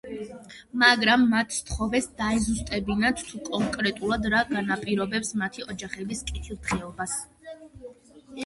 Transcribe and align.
მაგრამ, 0.83 1.25
მათ 1.33 1.51
სთხოვეს 1.57 2.07
დაეზუსტებინათ, 2.21 3.21
თუ 3.27 3.41
კონკრეტულად 3.49 4.25
რა 4.35 4.41
განაპირობებს 4.55 5.33
მათი 5.43 5.67
ოჯახების 5.75 6.27
კეთილდღეობას. 6.33 7.19